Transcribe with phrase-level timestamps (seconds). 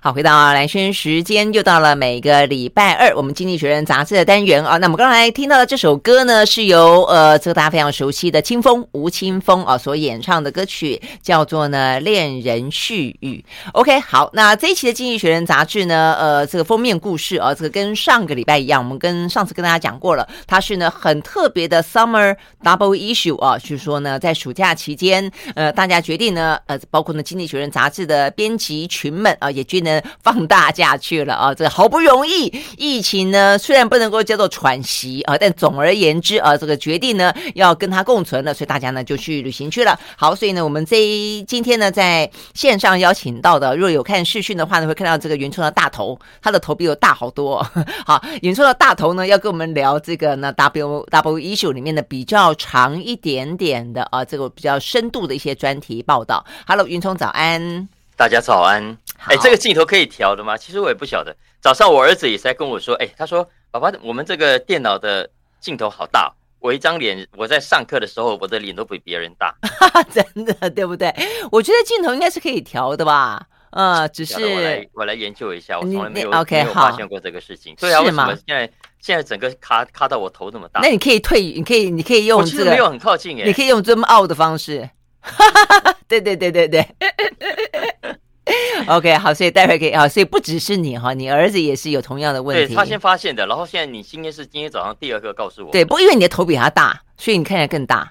[0.00, 4.76] 好，回到兰萱时间，又到了每个礼拜二，我们《经济学人》杂志的单元啊。
[4.76, 13.44] 那我们刚才听到的这首歌呢，是由呃这个大家非常熟悉的清风吴青峰啊所演唱的歌曲，叫做呢《恋人絮语》。
[13.72, 29.87] OK，好，那这一期的《经济学人》杂志呢，呃，这个封面故事啊，这个跟上个礼拜一样，我们跟上次跟大家讲过了，它是呢很特别的 Summer Double Issue 啊，就是说呢，在暑假期间，呃，大家决定呢，呃，包括呢《经济学人》杂志的编辑群们啊，也决定。
[30.22, 31.54] 放大假去了啊！
[31.54, 39.98] 这个好不容易，疫情呢虽然不能够叫做喘息啊，但总而言之啊，这个决定呢要跟它共存了，所以大家呢就去旅行去了。
[40.16, 47.62] 好，所以呢我们这一今天呢在线上邀请到的，如果有看视讯的话呢，会看到这个云聪的大头，他的头比我大好多。
[48.06, 56.44] 好，云聪的大头呢要跟我们聊这个呢 W W issue 里面的比较长一点点的啊，这个比较深度的一些专题报道。
[56.66, 57.97] Hello，云聪早安。
[58.18, 58.98] 大家早安。
[59.28, 60.56] 哎，这个镜头可以调的吗？
[60.56, 61.34] 其实我也不晓得。
[61.60, 69.54] 早上我儿子也在跟我说，哎，他说：“爸爸，我们这个电脑的镜头好大，我一张脸，我在上课的时候，我的脸都比别人大。
[70.10, 71.14] ”真的对不对？
[71.52, 73.40] 我觉得镜头应该是可以调的吧？
[73.70, 77.76] 呃，只是我来我来研究一下，我从来没有 OK 没有发现过这个事情。
[77.78, 80.80] 对啊，为什么现在现在整个卡卡到我头这么大？
[80.82, 84.90] 那你可以退，你可以你可以用这个，没有很靠近哎，你可以用 zoom out 的方式。
[86.08, 86.86] 对对对对对。
[88.88, 92.68] OK，好，所以待会可以啊，所以不只是你哈，你儿子也是有同样的问题。
[92.68, 95.70] 对，他先发现的，然后现在你今天是今天早上第二个告诉我。
[95.70, 98.10] 对，不过因为你的头比他大，所以你看起来更大。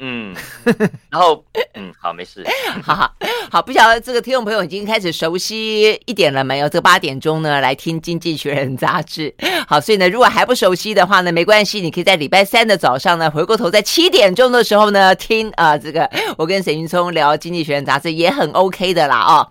[0.00, 0.34] 嗯，
[1.08, 2.44] 然后嗯，好，没事，
[2.82, 3.14] 好好
[3.50, 6.68] 好，不晓得这个听众朋友已经开始熟悉一点了没有？
[6.68, 9.32] 这个八点钟呢，来听《经济学人》杂志。
[9.68, 19.48] 好，所以呢，如果还不熟悉的话呢，没关系，你可以在礼拜三的早上呢，回过头在七点钟的时候呢，听啊、呃，这个我跟沈云聪聊《经济学人》杂志也很 OK 的啦哦。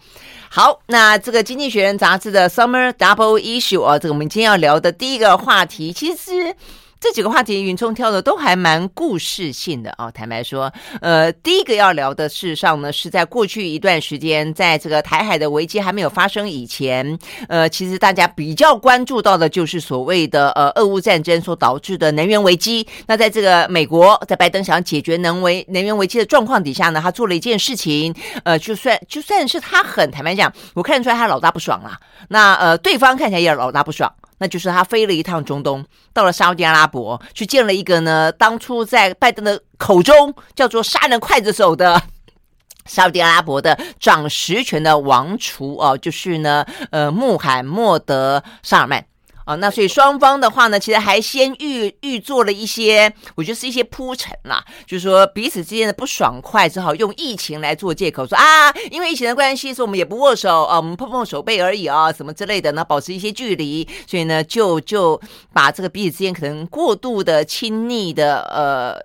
[0.49, 6.55] 好，那这个《经济学人》杂志的 Summer Double Issue 啊，这个我们今天要聊的第一个话题，其实。
[7.03, 10.09] 这几个话题，云聪挑的都还蛮故事性的、哦。
[10.09, 17.19] 坦白说，呃，第一个要聊的事实上呢，是在过去一段时间，在这个台海的危机还没有发生以前，
[17.49, 22.87] 呃，其实大家比较关注到的就是所谓的呃俄乌战争所导致的能源危机。
[23.05, 31.99] 那在这个美国，在拜登想解决能为能源危机的状况底下呢，他做了一件事情，呃，就算就算是他很坦白讲，我看出来他老大不爽啦。
[32.29, 34.09] 那呃，对方看起来也老大不爽。
[34.43, 42.03] 那就是他飞了一趟中东，到了沙乌地阿拉伯，去见了一个呢，当初在拜登的口中叫做“杀人刽子手”的
[42.85, 49.05] 沙乌地阿拉伯的掌实权的王储哦，就是呢，呃，穆罕默德·萨尔曼。
[49.45, 65.19] 啊，那所以双方的话呢，其实还先预预做了一些，我觉得是一些铺陈啦，就是说彼此之间的不爽快，只好用疫情来做借口，说啊，因为疫情的关系，所以我们也不握手啊，我们碰碰手背而已啊，什么之类的呢，保持一些距离，所以呢，就就
[65.51, 68.97] 把这个彼此之间可能过度的亲昵的呃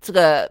[0.00, 0.50] 这个。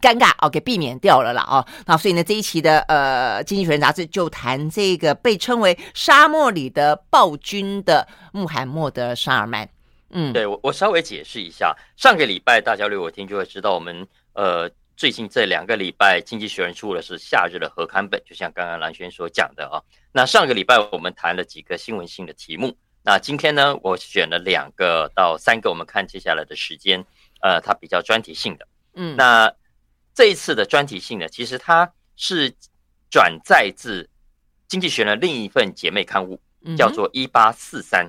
[0.00, 9.68] 尴尬哦，给避免掉了啦哦，那所以呢，这一期的呃《经济学人》杂志就谈这个被称为沙漠里的暴君的穆罕默德·沙尔曼。
[10.10, 19.82] 嗯，对我我稍微解释一下，上个礼拜大家如果听就会知道，我们呃最近这两个礼拜《经济学人》出的是夏日的合刊本，就像刚刚蓝轩所讲的啊。
[20.12, 27.04] 那上个礼拜我们谈了几个新闻性的题目，那今天呢，我选了两个到三个，我们看接下来的时间，
[27.42, 28.66] 呃，它比较专题性的。
[28.94, 29.52] 嗯，那。
[30.20, 32.54] 这一次的专题性呢，其实它是
[33.10, 34.02] 转载自
[34.68, 36.38] 《经济学人》另一份姐妹刊物，
[36.76, 38.04] 叫做《一八四三》。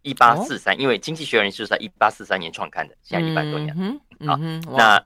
[0.00, 3.76] 一八四三，因为《经济学人》是在一八四三年创刊的，现在一百多年。
[4.26, 4.38] 好，
[4.74, 4.98] 那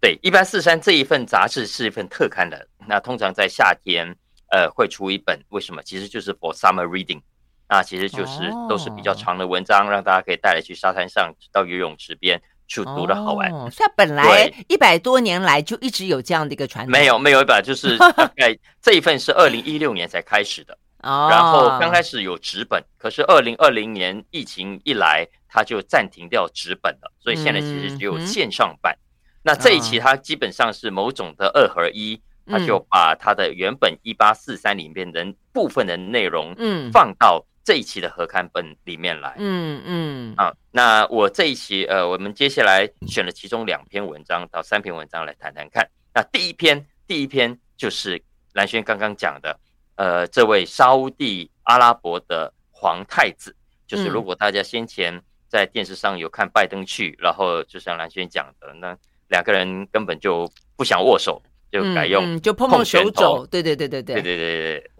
[0.00, 4.16] 对一八四三这一份杂志是一份特刊的，那通常在夏天
[4.50, 5.82] 呃会出一本，为什么？
[5.82, 7.20] 其实就是 for summer reading，
[7.68, 12.40] 那其实就是都是比较长的文章，让大家可以带来去沙滩上，到游泳池边。
[12.70, 16.92] 就读的好玩，哦，所以本来一百多年来就一直有这样的一个传统。
[16.92, 20.78] 没有，没有一本，就是 大概这一份是二零一六年才开始的。
[21.02, 28.94] 哦，然后刚开始有纸本，可是二零二零年疫情一来，它就暂停掉纸本了，所以现在其实只有线上版。
[28.94, 37.44] 嗯、那这一期它基本上是某种的二合一，它就把它的原本一八四三里面的部分的内容，嗯，放到。
[37.62, 40.34] 这一期的合刊本里面来，嗯嗯。
[40.36, 45.88] 啊，那我这一期呃，我们接下来选了其中两篇文章到三篇文章来谈谈看。
[46.14, 48.20] 那第一篇，第一篇就是
[48.54, 49.58] 蓝轩刚刚讲的，
[49.96, 53.54] 呃，这位沙乌地阿拉伯的皇太子，
[53.86, 58.96] 就是如果大家先前在电视上有看拜登去，然后就像蓝轩讲的，那
[59.28, 64.02] 两个人根本就不想握手，就改用就碰碰手肘，对对对对。
[64.02, 64.90] 对对对对对，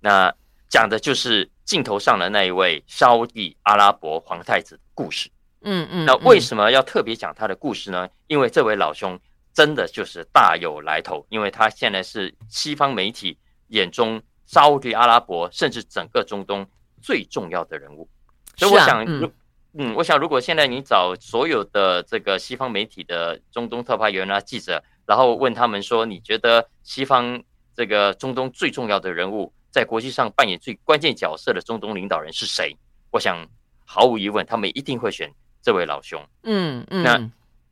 [0.00, 0.32] 那。
[0.70, 5.30] 讲的就是镜头上的那一位沙乌地阿拉伯皇太子的故事。
[5.60, 8.08] 嗯嗯，那为什么要特别讲他的故事呢？
[8.26, 9.16] 因为这位老兄
[9.54, 13.38] 真的就是大有来头，因为他现在是西方媒体
[13.68, 16.66] 眼中沙乌地阿拉伯甚至整个中东
[17.00, 18.08] 最重要的人物。
[18.56, 19.32] 所以我想，嗯，
[19.74, 27.40] 嗯，我想如果现在你找所有的这个西方媒体的中东特派员啊记者，然后问他们说，你觉得西方
[27.76, 32.76] 这个中东最重要的人物，在国际上扮演最关键角色的中东领导人是谁？
[33.10, 33.46] 我想
[33.84, 35.30] 毫无疑问，他们一定会选。
[35.62, 37.20] 这位老兄，嗯嗯，那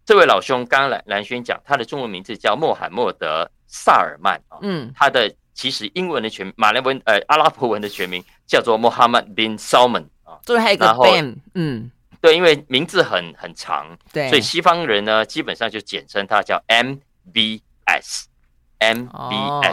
[0.05, 11.91] 这位老兄，刚刚蓝蓝轩讲，他的中文名字叫穆罕默德·萨尔曼啊，嗯，他的其实英文的全马来文呃阿拉伯文的全名叫做 Mohammed bin Salman 啊，最后还有一个 Ben，嗯，
[12.21, 17.63] 对，因为名字很很长，对，所以西方人呢基本上就简称他叫 MBS，MBS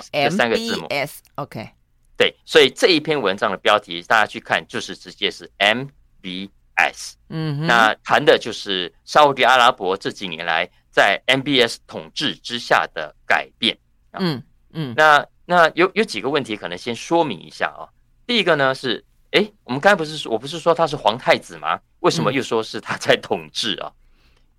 [0.09, 0.87] 这三个字母
[1.35, 1.69] ，OK，
[2.17, 6.49] 对，所以这一篇文章的标题大家去看就是直接是 MB。
[6.77, 13.77] S，嗯，那谈的就是沙乌地阿拉伯这几年来在 MBS 统治之下的改变。
[14.11, 17.87] 嗯嗯，那那有有几个问题可能先说明一下啊。
[18.27, 21.79] 第一个呢是，哎，我们刚才不是说我不是说他是皇太子吗？
[22.01, 23.89] 为什么又说是他在统治啊？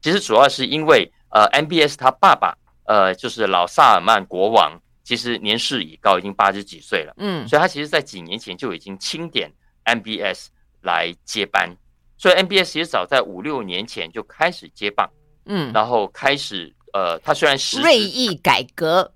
[0.01, 2.57] 其实主要是因为呃，MBS 他爸爸
[2.87, 7.15] 呃就是老萨尔曼国王，其实年事已高，已经八十几岁了。
[7.19, 9.49] 嗯，所以他其实在几年前就已经清点
[9.85, 10.49] MBS
[10.83, 11.73] 来接班。
[12.19, 15.09] 所以 MBS 其实早在五六年前就开始接棒，
[15.45, 19.09] 嗯，然后开始呃，他虽然是锐意改革，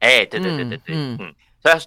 [0.00, 1.16] 哎，对对对对对，嗯。
[1.20, 1.32] 嗯，
[1.62, 1.78] 所以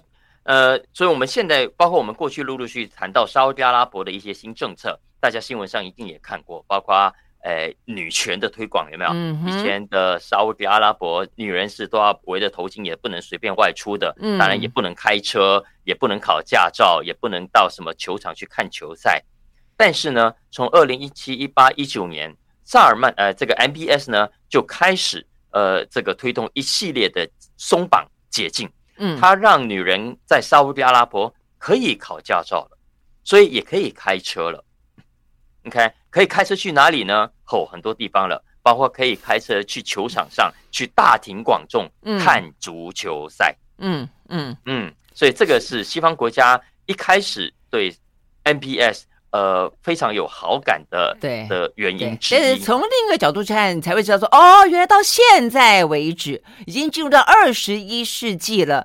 [0.44, 9.10] 呃，所以我们现在包括我们过去陆陆续续谈到沙乌地阿拉伯的一些新政策，大家新闻上一定也看过，包括呃女权的推广有没有？
[9.12, 19.22] 嗯，以前的沙乌地阿拉伯女人是都要围着头巾，也不能随便外出的，嗯，当然也不能开车，也不能考驾照，也不能到什么球场去看球赛。
[19.76, 32.78] 但是呢，从二零一七、一八、一九年，萨尔曼呃，这个 MBS 呢就开始呃，这个推动一系列的松绑解禁，嗯，他让女人在沙乌地阿拉伯可以考驾照了，
[33.24, 34.62] 所以也可以开车了。
[35.62, 37.30] 你看，可以开车去哪里呢？
[37.46, 43.56] 哦，很多地方了，包括可以开车去球场上，去大庭广众看足球赛。
[43.78, 47.94] 嗯嗯嗯，所以这个是西方国家一开始对
[48.42, 49.06] N B S。
[49.32, 58.84] 呃，非常有好感的对的原因，但是从另一个角度去看，你才会知道说，哦，原来到现在为止，已经进入到二十一世纪了。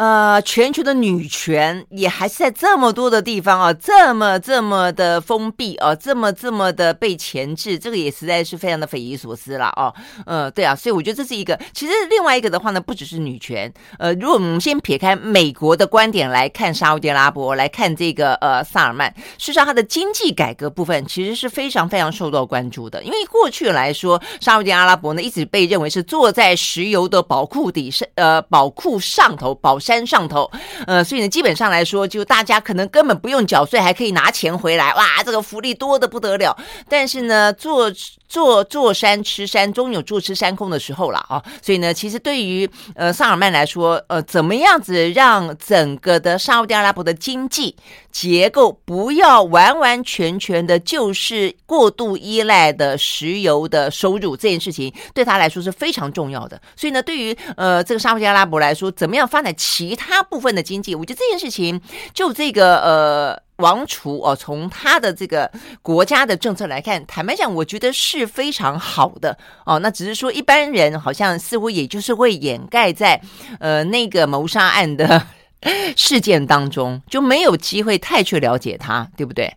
[0.00, 9.92] 呃，全球的女权也还是在这么多的地方啊，这么这么的封闭啊，这么这么的被钳制，这个也实在是非常的匪夷所思了啊。
[10.24, 13.70] 呃，对啊，所以我觉得这是一个，其实另外一个的话呢，不只是女权。
[13.98, 30.48] 呃，如果我们先撇开美国的观点来看沙乌地阿拉伯，来看这个呃萨尔曼，事实上他的经济改革部分其实是非常非常受到关注的，因为过去来说，沙乌地阿拉伯呢一直被认为是坐在石油的宝库底上，呃，宝库上头，宝山山上头，
[30.86, 36.56] 呃，所以呢，基本上来说，就大家可能根本不用缴税，还可以拿钱回来，哇，这个福利多的不得了。
[36.88, 37.90] 但是呢，坐
[38.28, 41.42] 坐坐山吃山，终有坐吃山空的时候了啊。
[41.60, 47.74] 所以呢，其实对于呃萨尔曼来说，呃，怎么样子让整个的沙乌地阿拉伯的经济
[48.12, 56.60] 结构不要完完全全的就是过度依赖的石油的收入，这件事情对他来说是非常重要的。
[56.76, 61.80] 所以呢，对于呃这个沙乌地阿拉伯来说，怎么样发展其他部分的经济，我觉得这件事情
[62.12, 65.48] 就这个呃王储哦，从他的这个
[65.80, 69.78] 国家的政策来看，坦白讲，我觉得是非常好的哦。
[69.78, 73.20] 那只是说一般人好像似乎也就是会掩盖在
[73.60, 75.24] 呃那个谋杀案的
[75.96, 79.56] 事件当中，就没有机会太去了解他，对不对？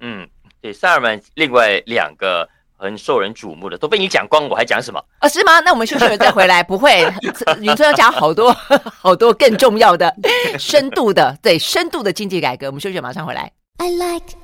[0.00, 0.26] 嗯，
[0.62, 0.72] 对。
[0.72, 2.48] 萨尔曼另外两个。
[2.84, 5.00] 很受人瞩目的都被你讲光，我还讲什么？
[5.18, 5.58] 啊、哦，是吗？
[5.60, 6.62] 那我们休息了再回来。
[6.62, 7.10] 不会，
[7.60, 8.52] 云春要讲好多
[9.00, 10.14] 好多更重要的、
[10.58, 12.66] 深度的，对，深度的经济改革。
[12.66, 13.50] 我们休息，马上回来。
[13.78, 14.36] I like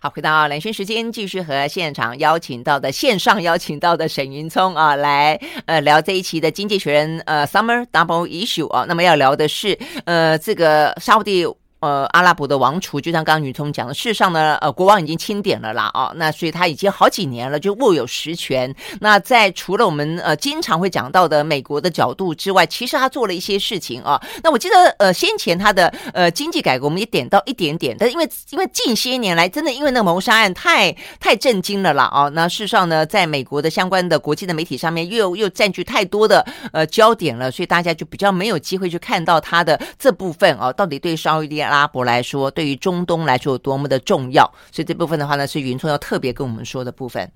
[0.00, 8.84] 好，回到蓝轩时间，继续和现场邀请到的线上邀请到的沈云聪啊，来呃聊这一期的《经济学人》呃 Summer Double Issue 啊。
[8.86, 11.44] 那么要聊的是呃这个沙乌地
[11.80, 18.74] 呃阿拉伯的王储，就像刚刚女聪讲的，事实上呢，呃，国王已经钦点了啦，哦，那所以他已经好几年了，就握有实权。
[19.00, 24.20] 那在除了我们呃经常会讲到的美国的角度之外，其实他做了一些事情啊。
[24.42, 44.44] 那我记得呃先前他的呃经济改革，我们也点到一点点，但因为因为近些年来真的因为那个谋杀案太太震惊了啦，哦，那事实上呢，在美国的相关的国际的媒体上面又又占据太多的呃焦点了，所以大家就比较没有机会去看到他的这部分啊，到底对沙乌地阿拉伯来说，对于中东来说有多么的重要。
[44.72, 47.30] 所以这部分的话呢，是云聪要特别跟我们说的部分。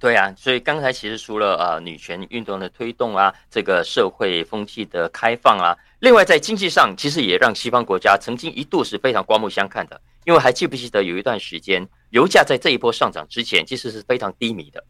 [0.00, 10.00] 对啊，所以刚才其实除了呃女权运动的推动啊，这个社会风气的开放啊，另外在经济上，其实也让西方国家曾经一度是非常刮目相看的。
[10.24, 14.82] 因为还记不记得有一段时间，油价在这一波上涨之前，其实是非常低迷的。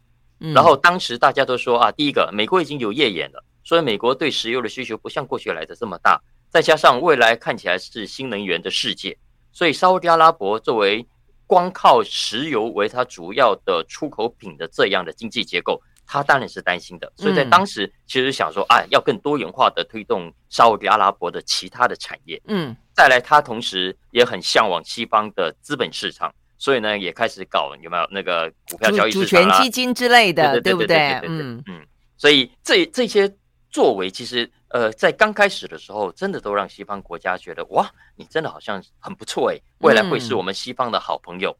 [0.53, 6.19] 然后当时大家都说啊，第一个，美国已经有页岩了，所以美国对石油的需求不像过去来的这么大。
[6.55, 9.17] 再加上未来看起来是新能源的世界，
[9.51, 11.05] 所以沙乌地阿拉伯作为
[11.45, 17.11] 光靠石油为它主要的出口品的这样的经济结构，他当然是担心的。
[17.17, 22.41] 所以在当时其实想说，哎，要更多元化的推动沙乌地阿拉伯的其他的产业。
[22.47, 31.19] 嗯，再来，他同时也很向往西方的资本市场，所以呢，也开始搞有没有那个股票交易主权基金之类的，对不对？
[31.27, 31.85] 嗯嗯。
[32.15, 33.29] 所以这这些
[33.69, 41.55] 作为，其实呃，在刚开始的时候，真的都让西方国家觉得哇，你真的好像很不错诶，未来会是我们西方的好朋友。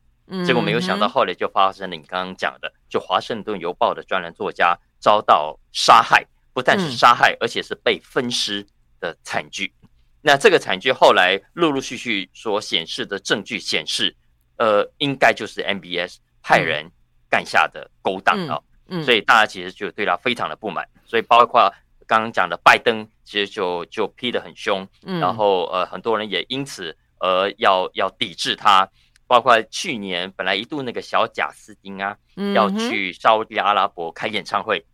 [0.45, 8.67] 结果没有想到，后来就发生了你刚刚讲的，就《华盛顿邮报》的专栏作家遭到杀害，不但是杀害，而且是被分尸
[8.99, 9.73] 的惨剧。
[10.21, 14.13] 那这个惨剧后来陆陆续续所显示的证据显示，
[14.57, 16.91] 呃，应该就是 MBS 派人
[17.29, 18.59] 干下的勾当啊。
[19.05, 20.85] 所以大家其实就对他非常的不满。
[21.05, 21.73] 所以包括
[22.07, 24.87] 刚刚讲的拜登，其实就就批得很凶。
[25.01, 28.87] 然后呃，很多人也因此而要要抵制他。
[29.27, 32.15] 包括去年本来一度那个小贾斯汀啊，
[32.53, 34.85] 要去沙乌地阿拉伯开演唱会，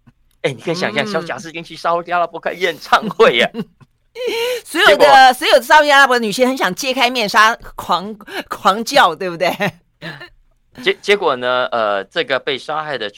[0.41, 3.51] 哎，你可以想象小贾斯汀去沙乌地阿拉伯开演唱会 呀，
[4.63, 8.15] 所有的所有的沙乌地阿拉伯女性很想揭开面纱，狂
[8.47, 9.51] 狂叫，对不对？
[10.81, 13.11] 结结果呢，呃，这个被杀害的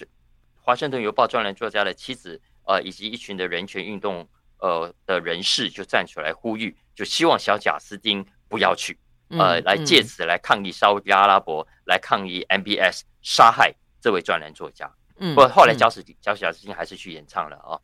[0.63, 4.27] 华盛顿邮报专栏作家的妻子，呃，以及一群的人权运动
[4.60, 8.98] 呃的人士就站出来呼吁，就希望小贾斯汀不要去。
[9.29, 14.91] 呃，来借此来抗议沙乌地阿拉伯，来抗议 MBS 杀害这位专栏作家。
[15.17, 17.79] 嗯，不过后来贾斯贾贾斯汀还是去演唱了啊。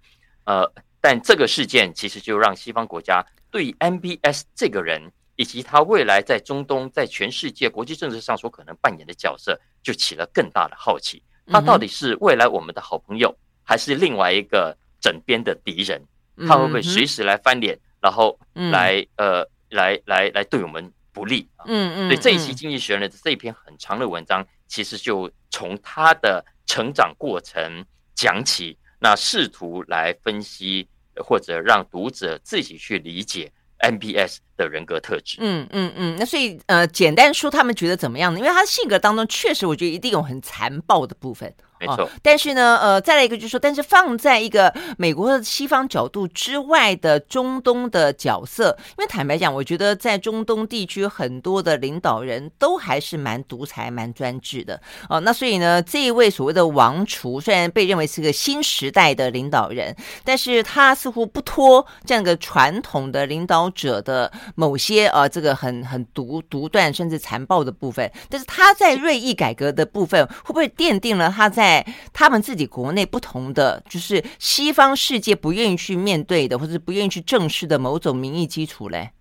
[0.45, 0.71] 呃，
[1.01, 11.23] 但这个事件其实就让西方国家对 MBS 这个人以及他未来在中东、在全世界国际政治上所可能扮演的角色，就起了更大的好奇。
[11.47, 13.35] 他到底是未来我们的好朋友，
[13.69, 16.01] 还是另外一个枕边的敌人？
[16.47, 20.91] 他会不会随时来翻脸，然后来呃来来来对我们？
[21.11, 27.83] 不利啊，嗯嗯，所以这一期《经济学人》的这一篇很长的文章，其实就从他的成长过程
[28.15, 35.37] 讲起，那试图来分析或者让读者自己去理解 MBS 的人格特质。
[35.39, 38.39] 嗯嗯嗯，那所以呃，简单说，他们觉得怎么样呢？
[38.39, 41.51] 因为他性格当中确实，我觉得一定有很残暴的部分。
[41.81, 55.21] 没错、哦，但是呢，呃，再来一个就是说，但是放在一个美国的西方角度之外的中东的角色，因为坦白讲，我觉得在中东地区很多的领导人都还是蛮独裁、蛮专制的哦。
[55.21, 68.11] 那所以呢，这一位所谓的王储，虽然被认为是个新时代的领导人，但是他似乎不脱这样一个传统的领导者的某些呃这个很很独独断甚至残暴的部分。
[68.27, 79.11] 但是他在锐意改革的部分，会不会奠定了他在在他们自己国内不同的，就是西方世界不愿意去面对的，或者不愿意去正视的某种民意基础嘞。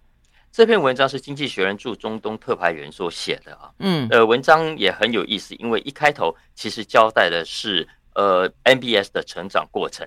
[0.53, 10.07] 这篇文章是《经济学人》驻中东特派员所写的啊，嗯，呃，文章也很有意思，因为一开头其实交代的是呃 MBS 的成长过程。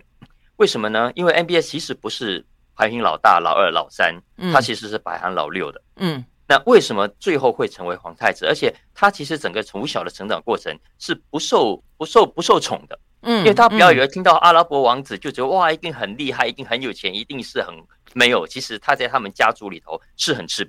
[0.55, 1.11] 为什么呢？
[1.15, 4.15] 因为 MBS 其实不是排行老大、老二、老三，
[4.53, 6.23] 他其实是排行老六的，嗯。
[6.47, 8.45] 那为什么最后会成为皇太子？
[8.45, 17.73] 而且他其实整个从小的成长过程是不受不受不受宠的，嗯，因为他不要以为听到阿拉伯王子就觉得哇，一定很厉害，一定很有钱，一定是很
[18.13, 18.45] 没有。
[18.45, 20.67] 其实他在他们家族里头是很吃，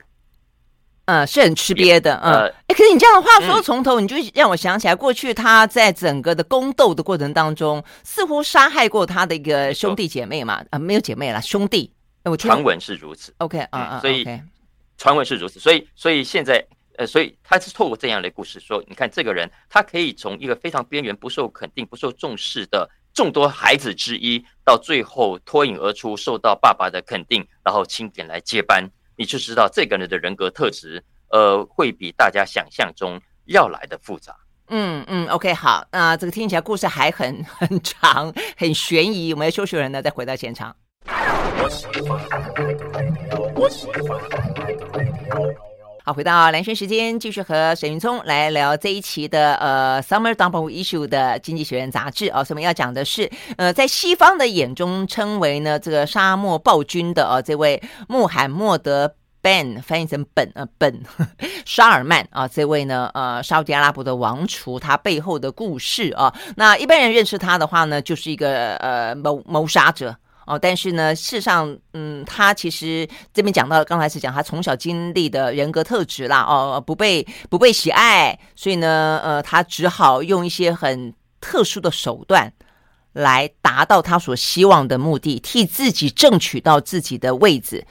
[1.13, 2.33] 嗯，是很吃瘪的，嗯。
[2.67, 10.65] 哎，可是你这样的话说从头，你就让我想起来，过去他在整个的宫斗的过程当中，似乎杀害过他的一个兄弟姐妹嘛？
[10.71, 11.93] 啊，没有姐妹啦，兄弟。
[12.25, 13.35] 我传闻是如此。
[13.39, 14.27] OK，啊啊，所以。
[14.99, 16.65] 传闻是如此，所以，所以现在，
[16.97, 28.89] 呃，所以他是透过这样的故事说，你看这个人，他可以从一个非常边缘、不受肯定、不受重视的众多孩子之一，到最后脱颖而出，受到爸爸的肯定，然后钦点来接班，
[29.23, 34.35] 你就知道这个人的人格特质，呃，会比大家想象中要来的复杂。
[34.67, 39.33] 嗯嗯，OK，好，那这个听起来故事还很 很长，很悬疑。
[39.33, 40.75] 我们要休息人呢，再回到现场。
[46.05, 52.43] 好，回到蓝轩时间，继续和沈云聪来聊这一期的呃 Summer Dump Issue 的《经济学人》杂志啊。
[52.43, 61.01] 所以我们要讲的是，呃，在西方的眼中称为呢这个沙漠暴君的啊这位穆罕默德 Ben 翻译成本呃本
[61.65, 66.35] 沙尔曼啊这位呢呃沙乌地阿拉伯的王储，他背后的故事啊。
[66.57, 70.17] 那一般人认识他的话呢，就是一个呃谋谋杀者。
[70.45, 82.53] 哦，但是呢，事实上，嗯，他其实这边讲到，刚才是讲他从小经历的人格特质啦，哦，不被不被喜爱，所以呢，呃，他只好用一些很特殊的手段
[83.13, 87.87] 来达到他所希望的目的，替自己争取到自己的位置。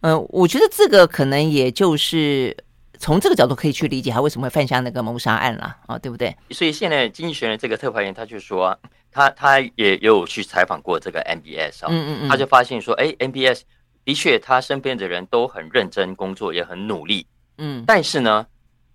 [0.00, 2.56] 嗯、我觉得这个可能也就是
[2.98, 6.36] 从这个角度可以去理解他为什么会犯下那个谋杀案了，啊、对不对？
[6.50, 8.76] 所以现在经济学人这个特派员他就说。
[9.12, 13.60] 他他也有去采访过这个 MBS 啊、哦，嗯嗯嗯，他就发现说，哎，MBS
[14.04, 17.26] 的确他身边的人都很认真工作，也很努力，
[17.58, 18.46] 嗯，但是呢，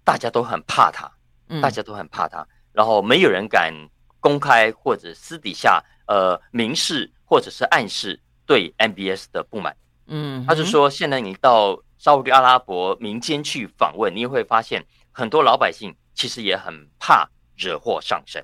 [0.03, 1.09] 大家都很怕他，
[1.49, 3.71] 嗯，大家都很怕他，然后没有人敢
[4.19, 9.75] 公开或者私底下呃明示或者是暗示对 MBS 的不满，
[10.07, 18.43] 嗯，他就说，现在你到沙乌地阿拉伯民间去访问，你也会发现很多老百姓其实也很怕惹祸上身。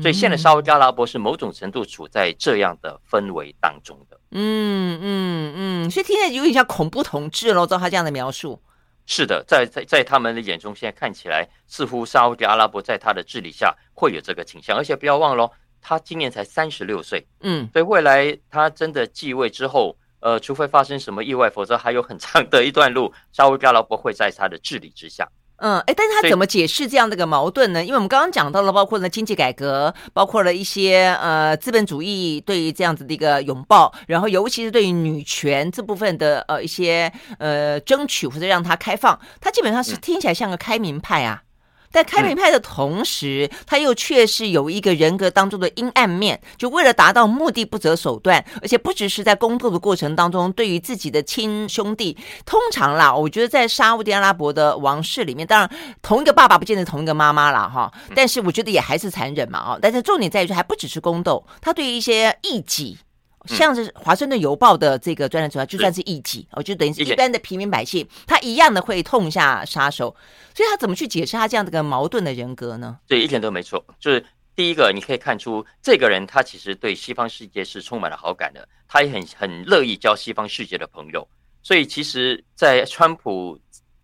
[0.00, 4.20] 所以现在沙乌地阿拉伯是某种程度处在这样的氛围当中的。
[4.30, 8.60] 嗯嗯嗯，所以听起来有点像恐怖统治喽，照他这样的描述。
[9.06, 15.50] 是的，在在在他们的眼中，现在看起来似乎沙乌地阿拉伯在他的治理下会有这个倾向，而且不要忘了，
[15.80, 17.24] 他今年才三十六岁。
[17.40, 25.26] 嗯，所以未来他真的继位之后，呃，除非发生什么意外，否则还有很长的一段路，沙乌地阿拉伯会在他的治理之下。
[25.58, 27.82] 嗯，哎，但是他怎么解释这样的一个矛盾呢？
[27.82, 41.42] 因为我们刚刚讲到了，包括了经济改革，包括了一些呃资本主义对于这样子的一个拥抱，然后尤其是对于女权这部分的呃一些呃争取或者让它开放，他基本上是听起来像个开明派啊。
[41.96, 55.70] 在开明派的同时，他又确实有一个人格当中的阴暗面，就为了达到目的不择手段，而且不只是在工作的过程当中，对于自己的亲兄弟，通常啦，我觉得在沙乌地阿拉伯的王室里面，当然
[56.02, 62.98] 同一个爸爸不见得同一个妈妈啦哈，但是我觉得也还是残忍嘛啊，但是重点在于说，还不只是宫斗，他对于一些异己。
[63.46, 70.14] 像是《华盛顿邮报》的这个专栏作家就算是异己，哦，就等于是一般的平民百姓，他一样的会痛下杀手。
[70.54, 72.98] 所以他怎么去解释他这样的个矛盾的人格呢？
[73.06, 73.84] 对，一点都没错。
[74.00, 81.28] 就是第一个，你可以看出这个人他其实对西方世界是充满了好感的，他也很很乐意交西方世界的朋友。
[81.62, 83.58] 所以其实，在川普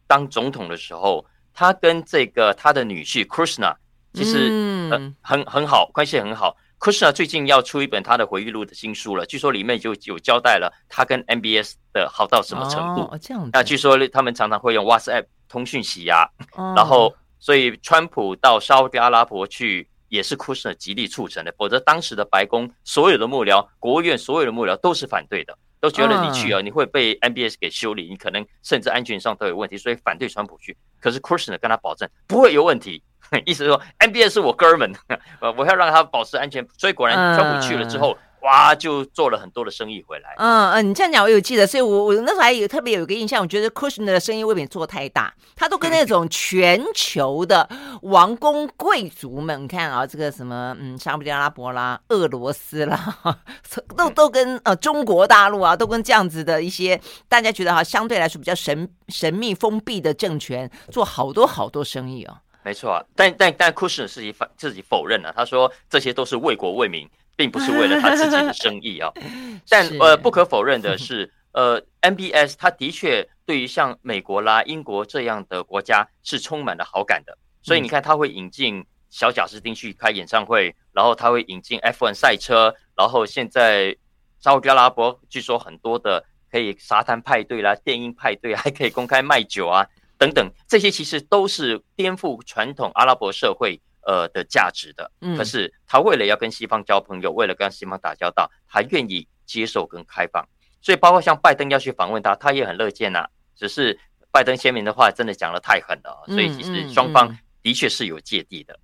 [0.07, 1.25] 当总统的时候，
[1.55, 3.75] 他跟这个他的女婿 Kushner
[4.13, 6.57] 其实嗯很很好，关系很好。
[6.83, 13.03] Kushner 最近要出一本他的回忆录的新书了，据说里面就有交代了他跟 MBS 的好到什么程度。
[13.03, 13.49] 哦，这样。
[13.53, 30.77] 那据说他们常常会用 WhatsApp 通讯息呀，哦，然后所以川普到沙乌地阿拉伯去也是 Kushner 极力促成的，否则当时的白宫所有的幕僚、国务院所有的幕僚都是反对的，都觉得你去啊，你会被 MBS 给修理，你可能甚至安全上都有问题，所以反对川普去。
[30.99, 33.01] 可是 Kushner 跟他保证不会有问题。
[33.47, 34.93] 意思是说 NBA 是我哥们，
[35.41, 40.35] 呃，我要让他保持安全，所以果然川普去了之后，哇，就做了很多的生意回来。
[40.37, 47.69] 嗯嗯，你这样讲我有记得，所以我我那时候还有特别有一个印象，我觉得 Kushner 的生意未免做太大，他都跟那种全球的
[48.03, 53.17] 王公贵族们，你看啊，这个什么，嗯，沙乌地阿拉伯啦、俄罗斯啦，
[53.97, 62.37] 都都跟呃中国大陆啊，都跟这样子的一些大家觉得哈相对来说比较神神秘封闭的政权做好多好多生意哦。
[62.65, 69.11] 没错啊，但但但库什纳自己反自己否认了，啊，他说这些都是为国为民，并不是为了他自己的生意啊。
[69.69, 83.97] 但呃，不可否认的是，呃，MBS 他的确对于像美国啦、英国这样的国家是充满了好感的，所以你看他会引进小贾斯汀去开演唱会，然后他会引进 F1 赛车，然后现在
[84.41, 89.85] 沙乌地阿拉伯据说很多的可以沙滩派对啦、电音派对，还可以公开卖酒啊。
[90.23, 95.11] 等等，这些其实都是颠覆传统阿拉伯社会呃的价值的。
[95.37, 100.47] 可是他为了要跟西方交朋友，为了跟西方打交道，他愿意接受跟开放。
[100.81, 103.29] 所以包括像拜登要去访问他，他也很乐见呐、啊。
[103.57, 103.99] 只是
[104.31, 108.79] 拜登先明的话真的讲的太狠了，所以其实双方的确是有芥蒂的。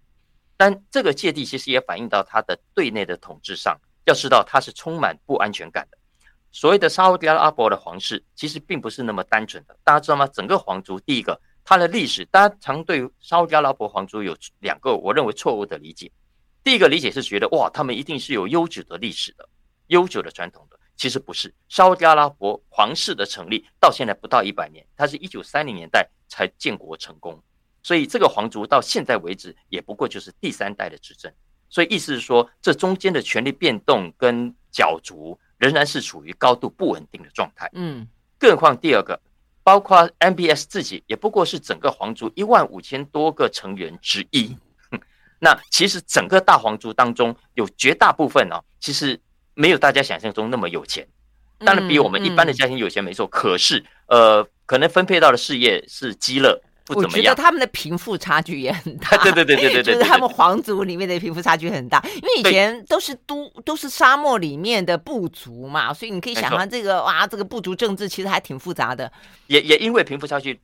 [0.56, 3.78] 但这个芥蒂其实也反映到他的对内的统治上。
[4.06, 5.97] 要知道他是充满不安全感的。
[6.50, 9.76] 所谓的沙乌地阿拉伯的皇室，其实并不是那么单纯的。
[9.84, 10.26] 大家知道吗？
[10.28, 16.10] 整个皇族，第一个，它的历史，大家常对沙乌地阿拉伯皇族有两个我认为错误的理解。
[16.64, 19.48] 第一个理解是觉得哇，他们一定是有悠久的历史的、
[19.86, 21.54] 悠久的传统的，其实不是。
[21.68, 27.42] 沙乌地阿拉伯皇室的成立到现在不到一百年，它是一九三零年代才建国成功，
[27.82, 31.32] 所以这个皇族到现在为止也不过就是第三代的执政。
[31.70, 37.68] 所以意思是说，这中间的权力变动跟角逐仍然是处于高度不稳定的状态。
[37.74, 38.06] 嗯，
[38.38, 39.20] 更何况第二个，
[39.62, 44.56] 包括 MBS 自己也不过是整个皇族一万五千多个成员之一。
[45.40, 49.20] 那其实整个大皇族当中，有绝大部分哦，其实
[49.54, 51.06] 没有大家想象中那么有钱。
[51.58, 56.60] 当然比我们一般的家庭有钱没错，可是呃，可能分配到的事业是鸡肋，
[56.94, 57.18] 不怎么样。
[57.18, 59.16] 我觉得他们的贫富差距也很大。
[59.18, 69.10] 对对对对对对，就是他们皇族里面的贫富差距很大，因为以前都是都都是沙漠里面的部族嘛，所以你可以想象这个哇，这个部族政治其实还挺复杂的。
[69.46, 70.60] 也也因为贫富差距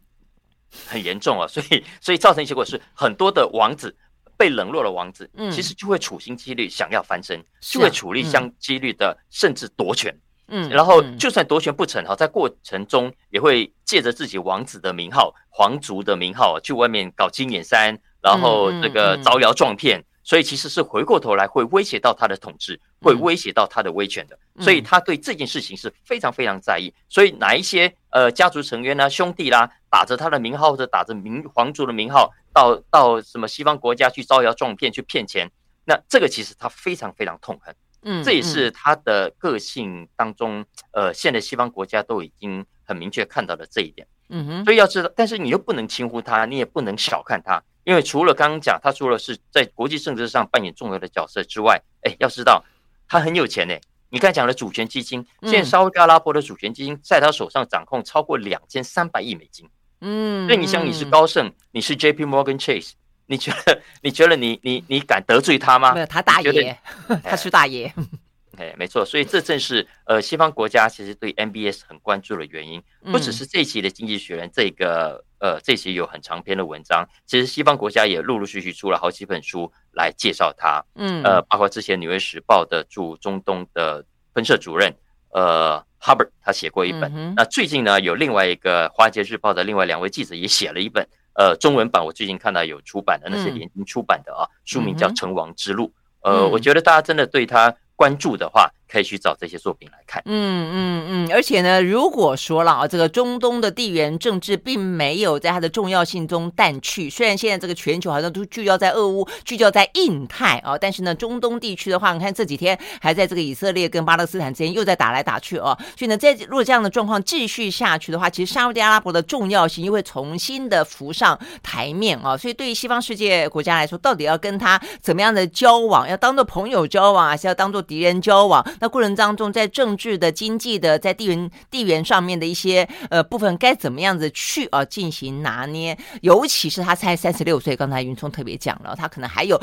[0.86, 3.96] 很严重啊，所以所以造成结果是很多的王子。
[4.36, 10.12] 被冷落的王子，其实就会处心积虑想要翻身，嗯、就会处心积虑的甚至夺权。
[10.48, 20.04] 嗯，然后就算夺权不成哈，在过程中也会借着自己王子的名号、皇族的名号去外面搞金眼山，然后这个招摇撞骗。
[20.26, 24.38] 所以其实是回过头来会威胁到他的统治，会威胁到他的威权的。
[24.58, 26.90] 所以他对这件事情是非常非常在意。
[27.10, 35.50] 所以哪一些呃家族成员呢、兄弟啦，打着他的名号或者打着名皇族的名号，到到什么西方国家去招摇撞骗、去骗钱，
[35.84, 37.76] 那这个其实他非常非常痛恨。
[38.04, 44.06] 嗯，这也是他的个性当中，呃，现在西方国家都已经很明确看到了这一点。
[44.28, 47.62] 嗯哼，所以要知道，但是你又不能轻忽他，你也不能小看他。
[47.84, 52.64] 因为除了刚刚讲，他除了是在国际政治上扮演重要的角色之外，哎，要知道
[53.06, 53.74] 他很有钱呢。
[54.08, 59.68] 你刚才讲的主权基金，现在沙乌地阿拉伯的主权基金在他手上掌控超过两千三百亿美金。
[60.00, 62.24] 嗯，所以你想，你是高盛，你是 J.P.
[62.24, 62.92] Morgan Chase，
[63.26, 65.92] 你觉得你觉得 你你你敢得罪他吗？
[65.94, 66.78] 没有，他大爷，
[67.22, 67.92] 他是大爷。
[68.56, 84.94] 哎，没错，所以这正是呃西方国家其实对 MBS 很关注的原因，不只是这一期的《经济学人》这个呃这期有很长篇的文章，其实西方国家也陆陆续续出了好几本书来介绍它，嗯，呃，包括之前《纽约时报》的驻中东的分社主任
[85.32, 91.04] 呃 Hubbard 他写过一本，嗯、那最近呢有另外一个《华尔街日报》的另外两位记者也写了一本，
[91.34, 95.86] 呃，中文版我最近看到有出版的，那是联经出版的啊，书名叫《成王之路》，
[96.22, 97.74] 呃，我觉得大家真的对他。
[97.96, 100.22] 关注的话，可以去找这些作品来看。
[100.26, 107.10] 嗯嗯嗯，而且呢，如果说了啊，这个中东的地缘政治并没有在它的重要性中淡去。
[107.10, 115.76] 虽然现在这个全球好像都聚焦在俄乌，聚焦在印太啊，但是呢，中东地区的话，你看这几天还在这个以色列跟巴勒斯坦之间又在打来打去哦。
[115.96, 122.36] 所以呢，在如果这样的状况继续下去的话，其实沙乌地阿拉伯的重要性又会重新的浮上台面啊。
[122.36, 126.08] 所以对于西方世界国家来说，到底要跟他怎么样的交往？
[126.08, 128.64] 要当做朋友交往，还是要当做敌人交往？
[128.80, 135.96] 那过程当中，在政治的、经济的，在地缘地缘上面的一些呃部分，该怎么样子去啊进行拿捏？
[136.22, 139.60] 尤其是他才三十六岁，刚才云聪特别讲了，他可能还有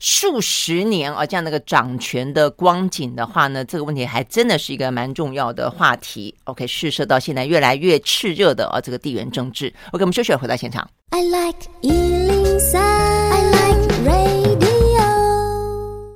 [0.00, 6.34] 数十年啊这样的一个掌权的光景的话呢，这个问题还真的是一个蛮重要的话题。
[6.44, 9.72] OK，试射到现在越来越炽热的啊这个地缘政治。
[9.92, 10.88] OK，我们休息回到现场。
[11.10, 11.58] I like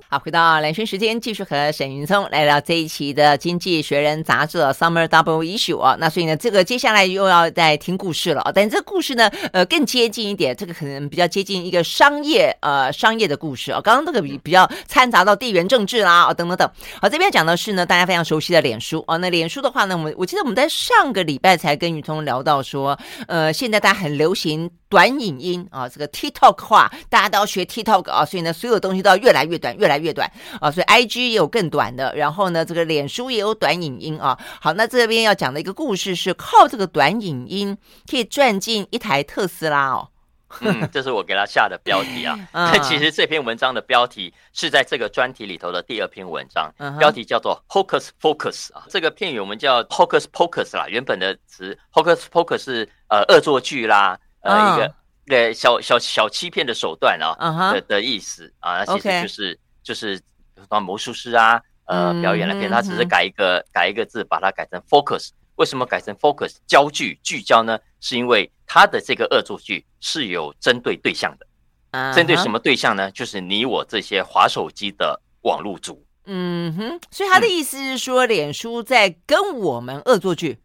[0.09, 5.97] 好，回到蓝轩时间，继续和沈云聪来聊这一期的《经济学人》杂志 Summer Double Issue 啊。
[5.99, 8.53] 那所以呢，这个接下来又要再听故事了啊。
[8.55, 13.81] 但这个故事呢，呃，更接近一点，这个可能比较接近一个商业呃商业的故事啊。
[13.83, 16.71] 刚刚这个比比较掺杂到地缘政治啦，啊，等等等。
[17.03, 19.17] 好，这边讲的是呢，大家非常熟悉的脸书啊。
[19.17, 24.71] 那脸书的话呢，我们我记得我们在上个礼拜才跟云聪聊到说，呃，现在大家很流行。
[24.89, 34.39] 短影音啊，这个 TikTok 化，大家都要学 TikTok 啊，所以呢，所有东西都要越来越短，越来越短啊，所以 IG 也有更短的，然后呢，这个脸书也有短影音啊。
[34.61, 37.77] 好，那这边要讲的一个故事是靠这个短影音
[38.09, 40.09] 可以赚进一台特斯拉哦。
[40.61, 42.39] 嗯，这是我给他下的标题啊。
[42.53, 48.85] 但其实这篇文章的标题是在这个专题里头的第二篇文章，标题叫做 Hocus Focus 啊。
[48.89, 54.17] 这个片语我们叫 Hocus Pocus 啦，原本的词 Hocus Pocus 是呃恶作剧啦。
[54.47, 54.95] 呃，一个
[55.27, 60.23] 对小小小欺骗的手段啊，的的意思啊，那其实就是就是
[60.69, 65.31] 当魔术师啊，呃，表演了片，他只是改一个改一个字，把它改成 focus。
[65.57, 66.57] 为什么改成 focus？
[66.67, 67.79] 焦距聚焦呢？
[68.01, 73.11] 是因为他的这个恶作剧是有针对对象的，针对什么对象呢？
[73.11, 76.05] 就是你我这些滑手机的网络族。
[76.27, 80.59] 嗯哼，所以他的意思是说，脸书在跟我们恶作剧。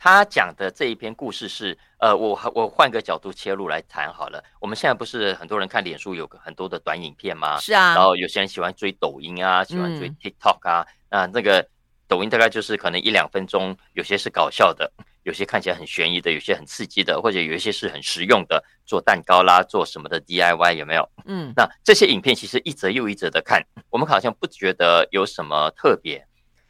[0.00, 4.42] 他讲的这一篇故事是，呃，我我换个角度切入来谈好了。
[4.60, 7.58] 我们现在不是很多人看脸书有很多的短影片吗？
[7.58, 7.96] 是啊。
[7.96, 10.86] 然后有些人喜欢追抖音啊，喜欢追 TikTok 啊。
[11.10, 11.68] 那、嗯、那个
[12.06, 14.88] 抖音大概就是可能一两分钟，有些是搞笑的，
[15.24, 21.10] 有些看起来很悬疑的，有些很刺激的，或者有一些是很实用的，做蛋糕啦，做什么的 DIY 有没有？
[21.24, 21.52] 嗯。
[21.56, 26.24] 那这些影片其实一则又一则的看，我们好像不觉得有什么特别，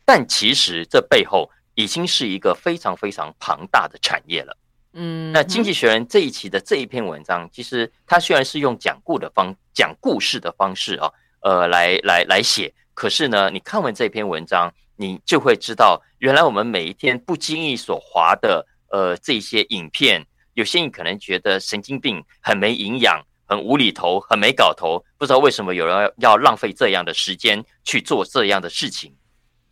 [0.06, 1.50] 但其实这背后。
[1.78, 4.58] 已经是一个非常非常庞大的产业了。
[4.94, 11.08] 嗯，那《经济学人》这一期的这一篇文章，其实它虽然是用讲故的方讲故事的方式啊，
[11.40, 29.14] 呃，来来来写，可是呢，你看完这篇文章，你就会知道，原来我们每一天不经意所划的呃这些影片，有些你可能觉得神经病，很没营养，很无厘头，很没搞头，不知道为什么有人要浪费这样的时间去做这样的事情，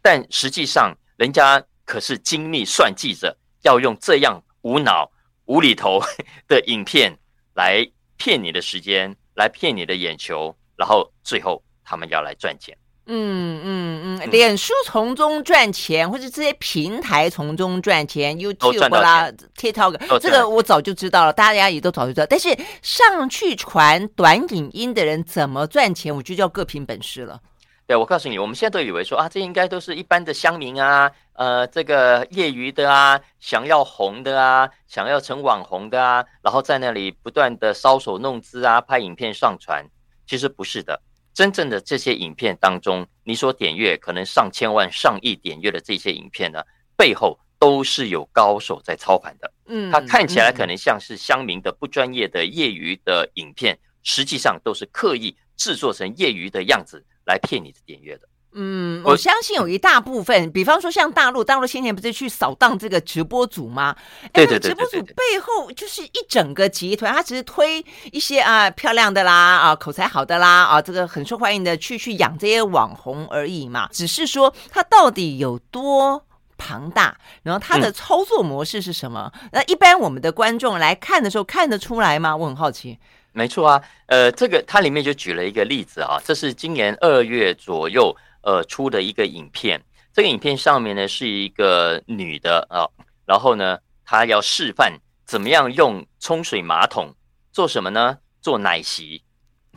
[0.01, 1.61] 但实际上人家。
[1.87, 5.11] 可是精密算计着要用这样无脑、
[5.46, 5.99] 无厘头
[6.46, 7.16] 的影片
[7.55, 12.77] 来骗你的时间，来骗你的眼球，然后最后他们要来赚钱。
[13.09, 22.27] 嗯嗯嗯，脸书从中赚钱，或者这些平台从中赚钱，YouTube 啦、TikTok，这个我早就知道了，大家也都早就知道。
[22.29, 22.49] 但是
[22.83, 27.40] 上去传短影音的人怎么赚钱，我就叫各凭本事了。
[27.87, 39.87] 对，我告诉你，我们现在都以为说啊，这应该都是一般的乡民啊，呃，这个业余的啊，想要红的啊，想要成网红的啊，然后在那里不断的搔首弄姿啊，拍影片上传。
[40.27, 41.01] 其实不是的，
[41.33, 46.61] 真正的这些影片当中，你所点阅可能上千万、上亿点阅的这些影片呢，
[46.96, 49.49] 背后都是有高手在操盘的。
[49.66, 57.05] 嗯，它看起来可能像是乡民的不专业的业余的影片，实际上都是刻意制作成业余的样子。
[57.27, 63.95] 来骗你的点阅的，嗯，我相信有一大部分，比方说像大陆，大陆先前不是去扫荡这个直播主吗？
[64.33, 73.89] 对对对，直播主背后就是一整个集团，他只是推一些啊漂亮的啦，啊口才好的啦，啊这个很受欢迎的去去养这些网红而已嘛。
[73.93, 76.25] 只是说他到底有多
[76.57, 79.31] 庞大，然后他的操作模式是什么？
[79.53, 82.35] 那、嗯、一般我们的观众来看的时候看得出来吗？
[82.35, 82.99] 我很好奇。
[83.37, 89.79] 没错啊，呃，这个它里面就举了一个例子啊，这是今年二月左右呃出的一个影片。
[90.14, 92.88] 这个影片上面呢是一个女的啊，
[93.27, 97.14] 然后呢她要示范怎么样用冲水马桶
[97.53, 98.16] 做什么呢？
[98.40, 99.22] 做奶昔。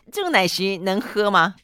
[0.10, 1.56] 这个奶昔能喝吗？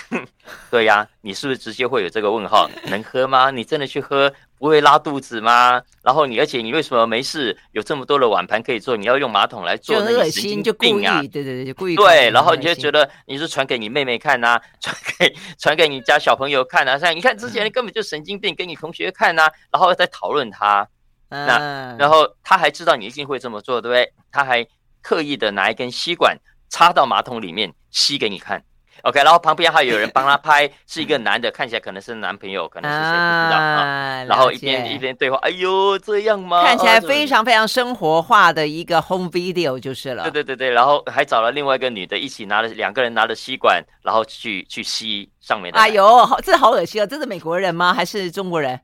[0.70, 2.70] 对呀，你是不是直接会有这个问号？
[2.86, 3.50] 能喝吗？
[3.50, 5.80] 你真的去喝不会拉肚子吗？
[6.02, 8.96] 然后你，而且你为什么没事有这么多的碗盘可以做？
[8.96, 11.20] 你要用马桶来做，那个神经病啊！
[11.22, 20.88] 对对对，就故意对，然后你就觉得你是传给你妹妹看呐、啊， 传给传给你家小朋友看啊，像你看之前根本就神经病，给你同学看呐、啊，然后再讨论他，
[21.28, 24.12] 那然后他还知道你一定会这么做，对不对？
[24.32, 24.66] 他还
[25.02, 26.36] 刻意的拿一根吸管
[26.68, 28.62] 插到马桶里面吸给你看。
[29.02, 34.24] OK，然后旁边还有人帮他拍，是一个男的，看起来可能是男朋友，可能是谁不知道啊。
[34.24, 36.64] 然后一边一边对话，哎呦，这样吗？
[36.64, 40.24] 看起来非常非常生活化的一个 home video 就是了。
[40.24, 45.78] 对对对对，然后还找了另外一个女的，一起拿了两个人拿着吸管，然后去去吸上面的。
[45.78, 47.06] 哎呦，好，这好恶心啊！
[47.06, 47.94] 这是美国人吗？
[47.94, 48.80] 还是中国人？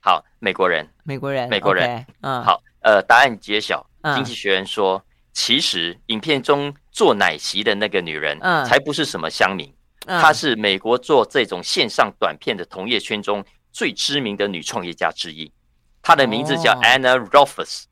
[0.00, 2.04] 好，美国人，美国人，美国人。
[2.22, 3.86] 嗯，好，呃，答案揭晓。
[4.14, 4.96] 经济学人说。
[4.98, 5.02] 嗯
[5.34, 9.68] 其实，影片中做奶昔的那个女人，嗯，才不是什么乡民，
[10.06, 15.52] 嗯，她是美国做这种线上短片的同业圈中最知名的女创业家之一。
[16.00, 17.82] 她的名字叫 Anna Rolfes，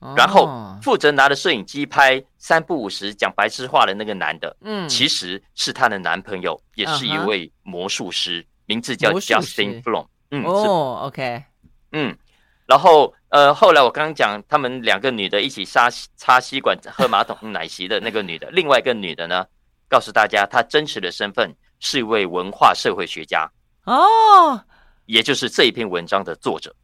[0.00, 0.48] 哦，然后
[0.82, 10.08] 负责拿着摄影机拍三不五时讲白痴话的那个男的，嗯，其实是她的男朋友，也是一位魔术师，嗯，名字叫 Justin Flom。
[10.32, 11.44] 嗯，哦，OK，
[11.92, 12.18] 嗯。
[12.66, 19.44] 然后，呃，后来我刚刚讲，他们两个女的一起插插吸管 喝马桶奶昔的那个女的，另外一个女的呢，
[19.88, 23.46] 告诉大家她真实的身份是一位文化社会学家
[23.84, 24.58] 哦，
[25.04, 26.74] 也就是这一篇文章的作者。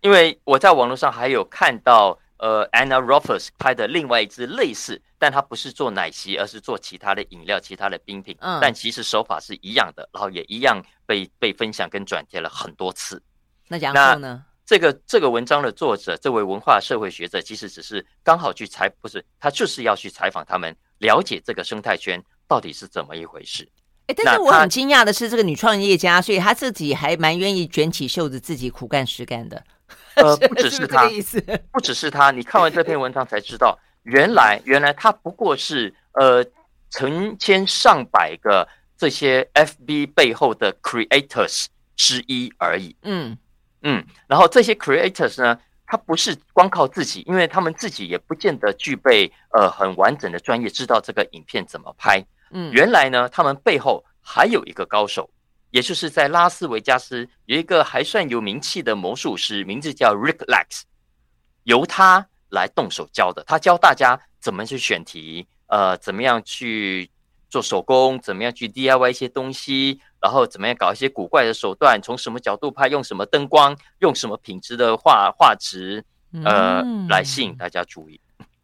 [0.00, 13.22] 因为我在网络上还有看到，呃，Anna r o f f e r s 拍的另外一支类似，但她不是做奶昔，而是做其他的饮料、其他的冰品，嗯，但其实手法是一样的，然后也一样被被分享跟转贴了很多次。
[13.68, 14.44] 那然后呢？
[14.68, 23.66] 这个这个文章的作者，这位文化社会学者，其实只是刚好去采，不是他就是要去采访他们，了解这个生态圈到底是怎么一回事。
[24.08, 29.64] 哎，但是我很惊讶的是，这个女创业家，所以她自己还蛮愿意卷起袖子自己苦干实干的。
[30.16, 31.08] 呃， 不只是她，
[31.72, 36.44] 不只是她，你看完这篇文章才知道，原来原来她不过是呃
[36.90, 42.94] 成千上百个这些 FB 背后的 creators 之一而已。
[43.00, 43.38] 嗯。
[43.82, 52.24] 嗯，然后这些 creators 呢，他不是光靠自己，因为他们自己也不见得具备呃很完整的专业，知道这个影片怎么拍。
[52.50, 55.28] 嗯，原来呢，他们背后还有一个高手，
[55.70, 60.82] 也就是在拉斯维加斯有一个还算有名气的魔术师，名字叫 Rick Lax，
[61.64, 63.44] 由他来动手教的。
[63.44, 67.10] 他教大家怎么去选题，呃，怎么样去
[67.48, 70.00] 做手工，怎么样去 DIY 一些东西。
[70.20, 72.00] 然后怎么样搞一些古怪的手段？
[72.02, 72.88] 从什么角度拍？
[72.88, 73.76] 用什么灯光？
[74.00, 76.04] 用什么品质的画画质？
[76.44, 78.20] 呃，嗯、来吸引大家注意。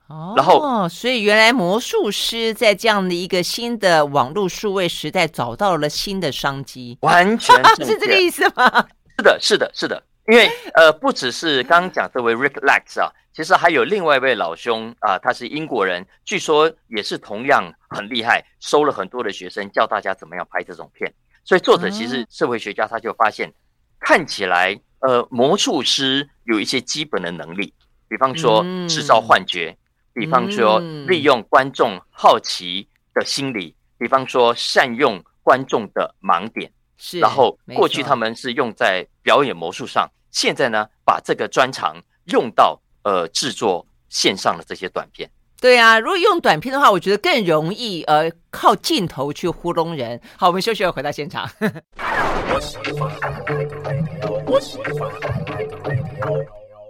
[0.08, 8.86] 哦，然后，所以原来魔术师在这样的一个新的网络数位时代找到了新的商机，完全 是这个意思吗？
[9.16, 10.02] 是的，是的，是的。
[10.26, 21.12] 因为呃，不只是刚刚讲这位 Rick Lax 啊，其实还有另外一位老兄啊，他是英国人，据说也是同样很厉害，收了很多的学生教大家怎么样拍这种片。
[21.44, 23.52] 所以作者其实社会学家，他就发现，
[24.00, 27.74] 看起来呃魔术师有一些基本的能力，
[28.08, 29.76] 比方说制造幻觉，
[30.14, 36.72] 比方说利用观众好奇的心理，比方说善用观众的盲点。
[37.06, 45.28] 是，然后过去他们是用在表演魔术上，现在呢把这个专长用到呃制作线上的这些短片。
[45.60, 50.18] 对啊，如果用短片的话，我觉得更容易呃靠镜头去糊弄人。
[50.38, 51.46] 好，我们休息了，回到现场。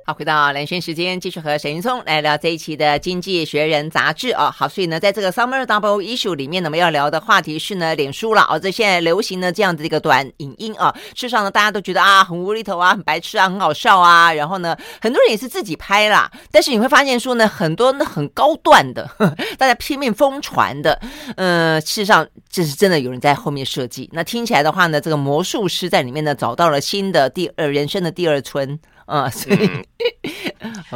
[0.07, 4.55] 好，回到兰萱时间，继续和沈云聪来聊这一期的《经济学人》杂志啊。
[4.55, 8.59] 好，所以呢，在这个 Summer Double Issue 里面呢，我们要聊的话题是呢，脸书了啊。
[8.59, 14.31] 这现在流行的这样的一个短影音啊，事实上呢，大家都觉得啊，很无厘头啊，很白痴啊，很好笑啊。
[14.31, 16.31] 然后呢，很多人也是自己拍啦。
[16.51, 21.01] 但是你会发现说呢，很多那很高段的呵， 大家拼命疯传的，
[21.39, 24.11] 呃，事实上这是真的有人在后面设计。
[24.13, 28.79] 那听起来的话呢，这个魔术师在里面呢，找到了新的第二人生的第二春。
[29.07, 29.69] 啊，所以，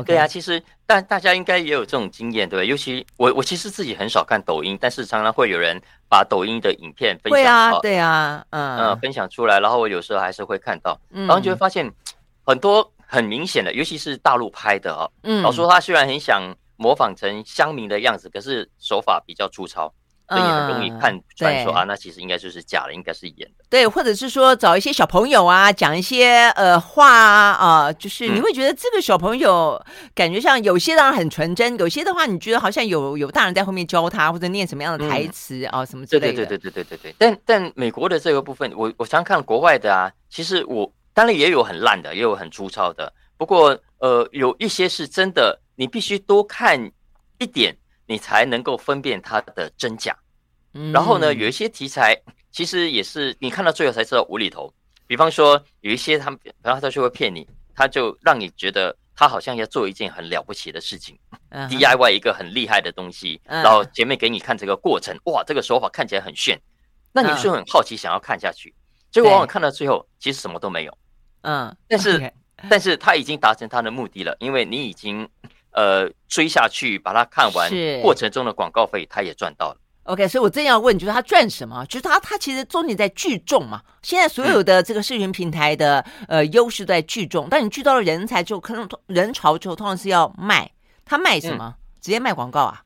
[0.07, 2.66] 对啊，其实大大家应该也有这种经验，对不对？
[2.66, 8.79] 尤其我我其实自己很少看抖音，但是常常会有人把抖音的影片分享，对啊，对啊，嗯。
[8.79, 11.90] 嗯，分享出来，然后我有时候还是会看到，然后就会发现
[12.44, 19.92] 很多很明显的，尤其是大陆拍的啊，嗯，老说他虽然很想模仿成乡民的样子，可是手法比较粗糙。
[20.29, 23.64] 所以很容易看出来说啊，那其实应该就是假的，应该是演的。
[23.71, 29.83] 对，或者是说找一些小朋友啊，讲一些呃话啊，啊，就是你会觉得这个小朋友
[30.14, 36.45] 感觉像有些当然很纯真，有些的话你觉得好像有有大人在后面教他或者念什么样的台词啊什么之类的。
[36.45, 37.14] 对对对对对对对。
[37.19, 43.11] 但但美国的这个部分，我我常看国外的啊，其实我当然也有很烂的，也有很粗糙的。
[43.38, 46.91] 不过呃，有一些是真的，你必须多看
[47.38, 47.75] 一点。
[48.09, 50.16] 你才能够分辨它的真假，
[50.94, 52.18] 然后呢，有一些题材
[52.51, 54.73] 其实也是你看到最后才知道无厘头。
[55.07, 61.18] 比方说，有一些他们，然后他就会骗你，他就让你觉得他好像要做一件很了不起的事情
[61.51, 66.59] ，DIY 一个很厉害的东西，然后前面给你看这个过程，哇，这个手法看起来很炫，
[67.12, 68.75] 那你就很好奇想要看下去，
[69.11, 70.99] 结果往往看到最后其实什么都没有，
[71.42, 72.33] 嗯，但是
[72.71, 75.29] 但是他已经达成他的目的了，因为你已经。
[75.72, 77.70] 呃，追下去把它看完，
[78.02, 79.76] 过程中的广告费他也赚到了。
[80.04, 81.85] OK，所以我正要问，就是他赚什么？
[81.85, 83.83] 就是他他其实重点在聚众嘛。
[84.02, 90.70] 现在所有的这个视频平台的、嗯、呃优势在聚众，但你聚到了人才之后可能人潮之后，通常是要卖。
[91.04, 91.74] 他卖什么？
[91.76, 92.83] 嗯、直接卖广告啊？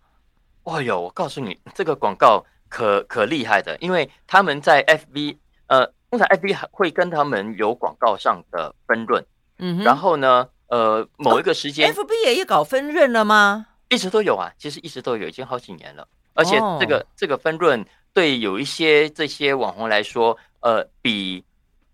[0.64, 5.36] 哎呦，我告诉你，这个广告可可厉害的，因为他们在 FB
[5.68, 9.24] 呃，通常 FB 会跟他们有广告上的分润。
[9.58, 10.48] 嗯，然后呢？
[10.72, 13.66] 呃，某一个时间、哦、，FB 也搞分润了吗？
[13.90, 16.08] 一直都有啊，其实一直都有，已经好几年了。
[16.32, 21.44] 而且这个、哦、这个分润对有一些这些网红来说，呃，比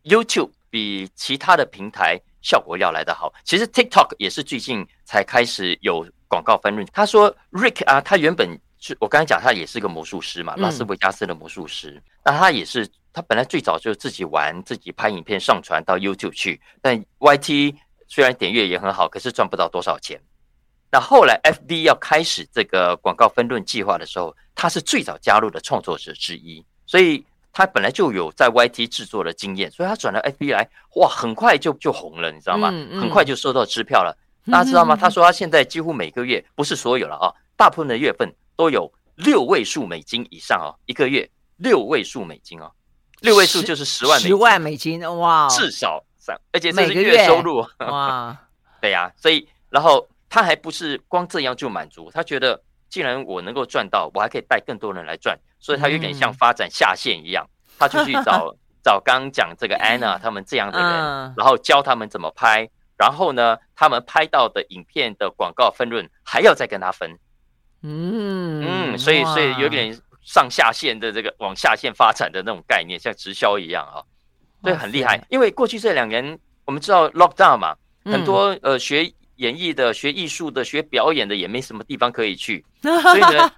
[0.05, 3.35] YouTube 比其他的平台效果要来得好。
[3.43, 6.87] 其实 TikTok 也是最近才开始有广告分润。
[6.93, 11.91] 他说 Rick 啊，他原本是我刚才讲，他也是个魔术师嘛，拉斯维加斯的魔术师。
[11.91, 17.75] 嗯、那他也是，他本来最早就自己玩，自己拍影片上传到 YouTube 去，但 YT。
[18.09, 20.21] 虽然点阅也很好，可是赚不到多少钱。
[20.91, 30.67] 那后来 FB 要开始这个广告分润计划的时候，他是最早加入的创作者之一，所以他本来就有在 YT 制作的经验，所以他转到 FB 来，
[30.97, 32.71] 哇，很快就就红了，你知道吗？
[32.73, 34.17] 嗯嗯、很快就收到支票了。
[34.51, 34.97] 大家知道吗？
[34.97, 42.71] 他说他现在几乎每个月，不是所有了啊，大部分的月份都有六位数美金以上啊，一个月六位数美金啊，
[43.21, 46.03] 六位数就是十万美金，十万美金，哇，至少。
[46.53, 47.65] 而且这是月收入。
[47.81, 48.37] 哇，
[48.81, 67.19] 对呀、啊，所以然后他还不是光这样就满足，他觉得既然我能够赚到，我还可以带更多人来赚，所以他有点像发展下线一样，嗯、他就去找 找刚刚讲这个 Anna 他们这样的人，然后教他们怎么拍，然后呢，他们拍到的影片的广告分润还要再跟他分。
[67.83, 74.18] 嗯嗯，所以所以有点上下线的这个往下线发展的那种概念，像直销一样啊，所
[74.65, 75.23] 以很厉害。
[75.29, 83.53] 因为过去这两年，我们知道 lockdown 嘛，很多呃学演艺的、学艺术的、学表演的也没什么地方可以去， 所以呢，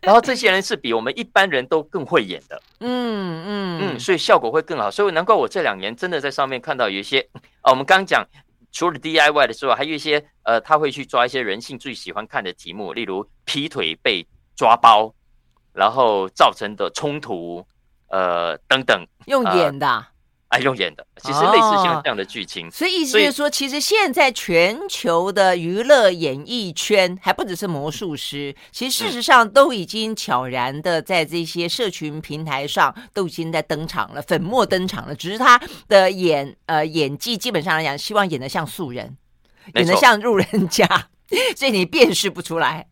[0.00, 4.90] 然后这些人是比我们一般人都更会演的，嗯嗯嗯，所以效果会更好。
[4.90, 7.20] 所以难怪我这两年真的在上面看到有一些
[7.60, 8.26] 啊，我们刚刚讲。
[8.74, 14.26] 除了 DIY 的时候，还有一些呃，他会去抓一些人性最喜欢看的题目，例如劈腿被
[14.56, 15.14] 抓包，
[15.74, 17.62] 然后造成的冲突，
[18.12, 19.88] 呃等等，用演的。
[19.88, 20.06] 呃
[20.52, 35.14] 爱用演的，其实类似像这样的剧情，哦、所以意思就是说，其实现在全球的娱乐演艺圈还不只是魔术师，其实事实上都已经悄然的在这些社群平台上都已经在登场了，粉墨登场了。
[35.14, 35.58] 只是他
[35.88, 39.16] 的演呃演技，基本上来讲，希望演的像素人，
[39.76, 41.08] 演的像路人甲，
[41.56, 42.88] 所以你辨识不出来。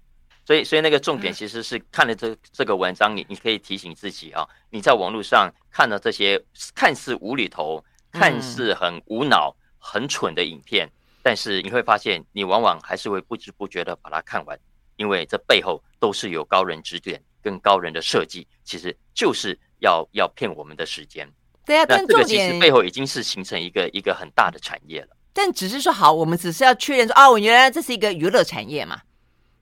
[0.51, 6.42] 所以，所以那个重点其实是看了这这个文章，你你可以提醒自己啊，你在网络上看到这些
[6.74, 10.90] 看似无厘头、看似很无脑、很蠢的影片，
[11.22, 14.59] 但是你会发现，你往往还是会不知不觉的把它看完，
[14.96, 21.32] 因为这背后都是有高人指点跟高人的设计，其实就是要要骗我们的时间。
[21.64, 25.16] 对啊，但这个其实背后已经是形成一个一个很大的产业了。
[25.32, 29.01] 但只是说好，我们只是要确认说，哦，原来这是一个娱乐产业嘛。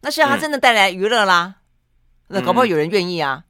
[0.00, 1.56] 那是他真的带来娱乐啦，
[2.28, 3.44] 嗯、那搞不好有人愿意啊。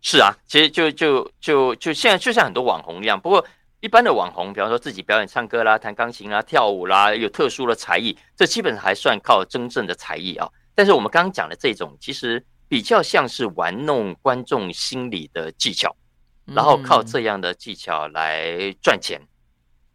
[0.00, 3.44] 是啊，其实就就就就现在就像很多网红一样，不过
[3.80, 10.48] 一般的网红，比方说自己表演唱歌啦、弹钢琴啦、跳舞啦，有特殊的才艺，这基本上还算靠真正的才艺啊。
[10.74, 15.96] 但是我们刚刚讲的这种，其实比较像是玩弄观众心理的技巧，
[16.44, 19.20] 然后靠这样的技巧来赚钱。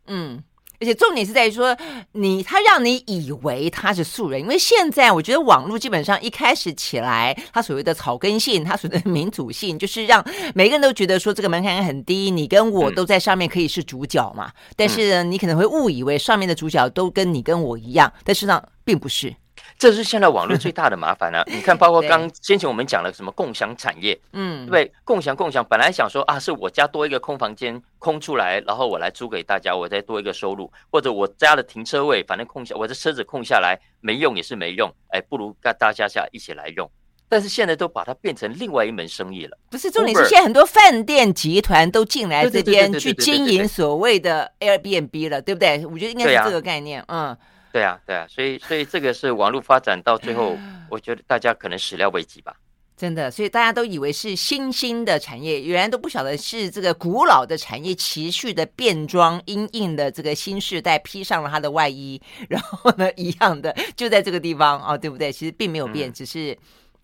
[0.08, 0.44] 嗯。
[0.84, 1.76] 嗯而且重点是在于说，
[2.12, 10.22] 你他让你以为他是素人，因为现在我觉得网络基本上一开始起来，他所谓的草根性，他所谓的民主性，就是让
[10.54, 14.52] 每个人都觉得说这个门槛很低，你跟我都在上面可以是主角嘛。
[14.76, 19.34] 但是呢，你可能会误以为上面的主角都跟你跟我一样，但实际上并不是。
[19.78, 21.44] 这是现在网络最大的麻烦了、啊。
[21.52, 24.94] 你看，包括刚先前我们讲了什么共享产业，嗯，对对？
[25.04, 36.90] 共享共享，本来想说啊，是我家多一个空房间空出来，然后我来租给大家，我再多一个收入，或者我家的停车位反正空下，我的车子空下来没用也是没用，哎，不如跟大家下一起来用。
[37.30, 39.58] 但是现在都把它变成另外一门生意了。
[39.72, 45.84] 不是重点是现在很多饭店集团都进来这边去经营所谓的 Airbnb 了，对不对？
[45.86, 47.36] 我觉得应该是这个概念，嗯。
[47.74, 50.56] 对啊，对啊，所以所以这个是网络发展到最后，
[50.90, 52.56] 我觉得大家可能始料未及吧。
[52.96, 65.32] 真的，所以大家都以为是新兴的产业，原来都不晓得是这个古老的产业持续的变装，因应的这个新时代披上了它的外衣，然后呢，一样的就在这个地方啊、哦，对不对？
[65.32, 66.56] 其实并没有变，嗯、只是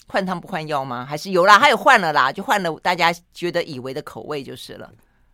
[0.08, 1.04] 换汤不换药吗？
[1.04, 4.88] 还是有啦，还有换了啦，就换了大家觉得以为的口味就是了。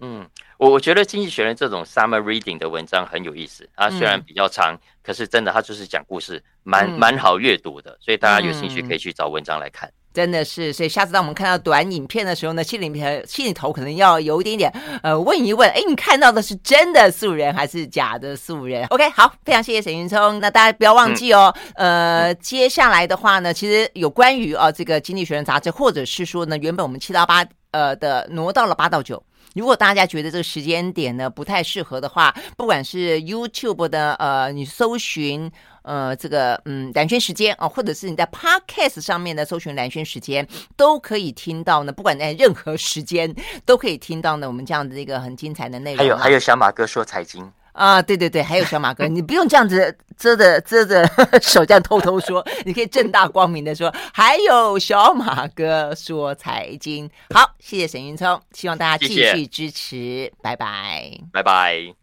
[0.05, 3.67] 嗯，我我觉得《经济学人》这种 summer reading 的文章很有意思。
[3.75, 7.97] 它虽然比较长，嗯、可是真的，它就是讲故事，蛮蛮好阅读的。
[7.99, 9.91] 所以大家有兴趣可以去找文章来看。
[10.13, 14.71] 真的是，所以下次当我们看到短影片的时候呢，心里面心里头可能要有一点点
[15.03, 20.39] 呃问一问：哎，你看到的是真的素人还是假的素人？OK，好，非常谢谢沈云聪。
[20.39, 29.21] 那大家不要忘记哦，嗯、呃，接下来的话呢，其实有关于啊、呃、这个《经济学人》杂志，或者是说呢，原本我们七到八呃的挪到了八到九。
[29.55, 35.51] 如果大家觉得这个时间点呢不太适合的话，不管是 YouTube 的呃，你搜寻
[35.83, 41.91] 呃这个嗯蓝轩时间啊、或者是你在 Podcast 上面的搜寻蓝轩时间，都可以听到呢。
[41.91, 43.33] 不管在任何时间
[43.65, 45.97] 都可以听到呢，我们这样的一个很精彩的内容。
[45.97, 47.51] 还有还有小马哥说财经。
[47.75, 51.05] 啊，对对对，还有小马哥，你不用这样子遮着遮着
[51.43, 57.09] 手这样偷偷说，你可以正大光明的说，还有小马哥说财经。
[57.33, 61.95] 好，谢谢沈云聪，希望大家继续支持，谢谢拜拜，拜拜。